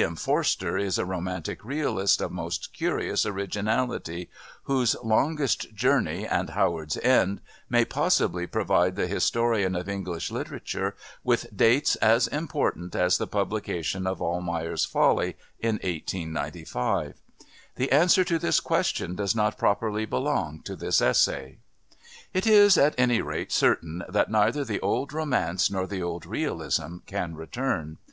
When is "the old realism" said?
25.88-26.98